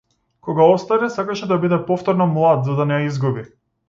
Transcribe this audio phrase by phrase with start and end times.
[0.45, 3.45] Кога остаре, сакаше да биде повторно млад за да не ја изгуби.